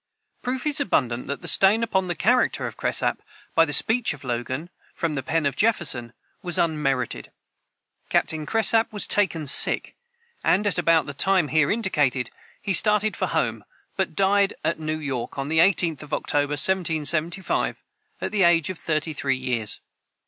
[0.41, 3.19] Proof is abundant that the stain put upon the character of Cresap,
[3.53, 7.31] by the speech of Logan from the pen of Jefferson, was unmerited.
[8.09, 9.95] Captain Cresap was taken sick,
[10.43, 12.31] and, at about the time here indicated,
[12.63, 13.63] he started for home,
[13.95, 17.83] but died at New York, on the 18th of October, 1775,
[18.21, 19.81] at the age of thirty three years.